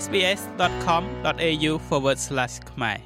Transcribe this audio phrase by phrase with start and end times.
[0.00, 1.72] sbs.com.au/
[2.70, 2.98] ខ្មែរ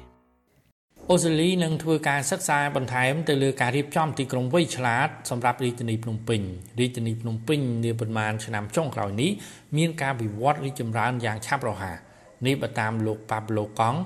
[1.11, 6.41] អូស្ត្រាលីនឹងធ្វើការសិក្សាបន្ថែមទៅលើការរៀបចំទីក្រុងវៃឆ្លាតសម្រាប់រាជធានីភ្នំពេញ
[6.79, 9.31] រាជធានីភ្នំពេញនាប៉ុន្មានឆ្នាំចុងក្រោយនេះ
[9.77, 11.97] មានការវិវត្តរីកចម្រើនយ៉ាងឆាប់រហ័ស
[12.45, 13.99] នេះបើតាមលោកប៉ាប្លូកង់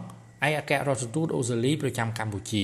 [0.48, 2.64] ឯកអគ្គរដ្ឋទូតអូស្ត្រាលីប្រចាំកម្ពុជា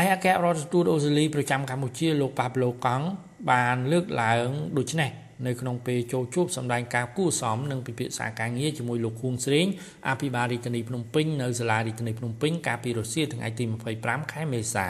[0.00, 3.04] ឯកអគ្គរដ្ឋទូតអូស្ត្រាលីប្រចាំកម្ពុជាលោកប៉ាប្លូកង់
[3.50, 4.48] បានលើកឡើង
[4.78, 5.10] ដូចនេះ
[5.46, 9.66] នៅក្នុងពេលចូលជួបសម្ដែងការគួសមនិងពិភាក្សាការងារជាមួយលោកខួងស្រេង
[10.08, 13.64] អភិបាលរាជធានីភ្នំពេញនៅសាលារាជធានីភ្នំពេញកាលពីរសៀលថ្ងៃទី
[13.98, 14.88] 25ខែមេសា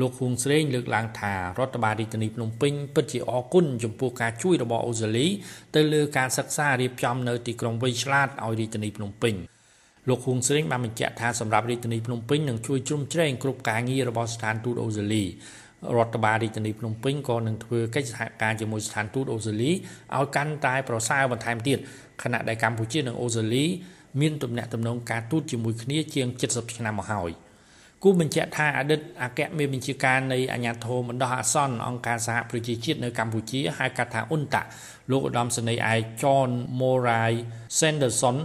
[0.00, 5.26] លោកខួងស្រេងលើកឡើងថារដ្ឋបាលរាជធានីភ្នំពេញពិតជាអរគុណចំពោះការជួយរបស់អូស្ត្រាលី
[5.74, 9.34] ទៅលើការសិក្សារៀបចំនៅទីក្រុងវៃឆ្លាតឲ្យរាជធានីភ្នំពេញ
[10.08, 15.24] លោកខួងស្រេងបានបញ្ជាក់ថាសម្រាប់រាជធានីភ្នំពេញនឹងជួយជ្រោមជ្រែងគ្រប់ការងាររបស់ស្ថានទូតអូស្ត្រាលី
[15.96, 21.78] រដ្ឋបាលរាជធានីភ្នំពេញក៏នឹងធ្វើកិច្ចសហការជាមួយស្ថានទូតអូស្ត្រាលីឲ្យកាន់តែប្រសើរបន្ថែមទៀត
[22.22, 23.64] ខណៈដែលកម្ពុជានិងអូស្ត្រាលី
[24.20, 27.32] មានទំនាក់ទំនងការទូតជាមួយគ្នាជាង70ឆ្នាំមកហើយ
[28.02, 34.62] គូបញ្ជាក់ថាអតីតអគ្គមេបញ្ជាការនៃអាជ្ញាធរបណ្ដោះអាសន្នអង្គការសហប្រជាជាតិនៅកម្ពុជាហៅកាត់ថាអ៊ុនតា
[35.10, 37.32] លោកឧត្តមសេនីយ៍ឯក John Morai
[37.78, 38.36] Sanderson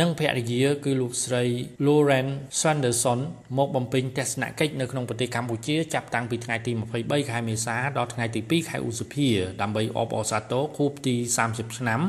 [0.00, 1.44] និងភរិយាគឺលោកស្រី
[1.86, 2.28] Lauren
[2.60, 3.20] Sanderson
[3.58, 9.28] មកបំពេញទស្សនកិច្ចនៅក្នុងប្រទេសកម្ពុជាចាប់តាំងពីថ្ងៃទី23ខែមេសាដល់ថ្ងៃទី2ខែឧសភា
[9.62, 11.14] ដើម្បីអបអរសាទរខួបទី
[11.46, 12.00] 30ឆ្នាំ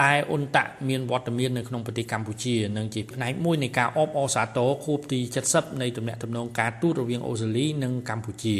[0.00, 8.56] ដែលអ៊ុនតាក់មានវត្តមាននៅក្នុងប្រទេសកម្ពុជានិងជាផ្នែកមួយនៃការអបអរសាទរខួបទី70នៃទំនាក់ទំនងការទូតរវាងអូស្ត្រាលីនិងកម្ពុជា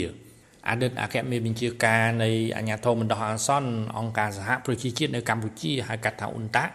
[0.68, 6.72] អតីតអគ្គមេបញ្ជាការនៃអាជ្ញាធរបណ្ដោះអាសន្នអង្គការសហប្រជាជាតិនៅកម្ពុជាហៅកាត់ថាអ៊ុនតាក់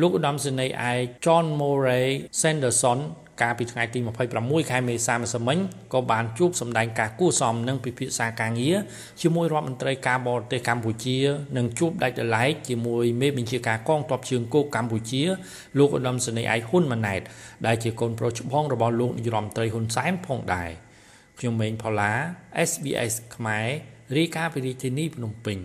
[0.00, 2.08] លោកឧត្តមសេនីយ៍ឯក John Murray
[2.40, 2.98] Sanderson
[3.42, 3.98] កាលពីថ្ងៃទី
[4.34, 5.58] 26ខែមេសាម្សិលមិញ
[5.92, 8.76] ក៏បានជួបសម្ដែងការគួសមនិងពិភាក្សាការងារ
[9.22, 11.18] ជាមួយរដ្ឋមន្ត្រីការបរទេសកម្ពុជា
[11.56, 15.22] និងជួបដាច់ដライជាមួយមេបញ្ជាការកងទ័ពជើងគោកកម្ពុជា
[15.78, 17.20] លោកឧត្តមសេនីយ៍ឯកហ៊ុនម៉ាណែត
[17.66, 20.70] ដែលជាកូនប្រុសច្បងរបស់លោកនាយរដ្ឋមន្ត្រីហ៊ុនសែនផងដែរ
[21.38, 22.12] ខ្ញុំម៉េងផល្លា
[22.70, 23.66] SBS ខ្មែរ
[24.16, 25.58] រាយការណ៍ពីរាជធានីភ្នំពេញ